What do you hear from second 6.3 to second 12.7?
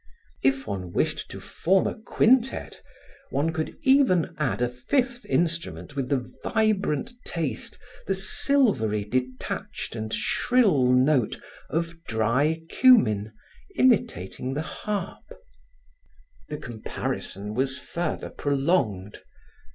vibrant taste, the silvery detached and shrill note of dry